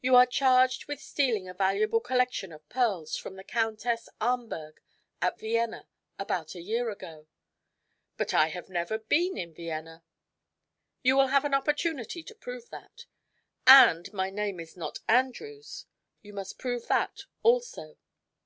"You 0.00 0.16
are 0.16 0.24
charged 0.24 0.86
with 0.88 1.02
stealing 1.02 1.46
a 1.46 1.52
valuable 1.52 2.00
collection 2.00 2.50
of 2.50 2.66
pearls 2.70 3.18
from 3.18 3.36
the 3.36 3.44
Countess 3.44 4.08
Ahmberg, 4.18 4.78
at 5.20 5.38
Vienna, 5.38 5.86
about 6.18 6.54
a 6.54 6.62
year 6.62 6.88
ago." 6.88 7.26
"But 8.16 8.32
I 8.32 8.46
have 8.46 8.70
never 8.70 8.96
been 8.96 9.36
in 9.36 9.52
Vienna." 9.52 10.02
"You 11.02 11.14
will 11.14 11.26
have 11.26 11.44
an 11.44 11.52
opportunity 11.52 12.22
to 12.22 12.34
prove 12.34 12.70
that." 12.70 13.04
"And 13.66 14.10
my 14.14 14.30
name 14.30 14.60
is 14.60 14.78
not 14.78 15.00
Andrews." 15.06 15.84
"You 16.22 16.32
must 16.32 16.58
prove 16.58 16.86
that, 16.88 17.24
also." 17.42 17.98